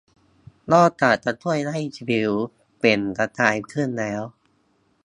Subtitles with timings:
[0.73, 2.31] นอกจากจะช่วยให้ผิว
[2.77, 4.23] เปล่งประกายขึ้นแล้ว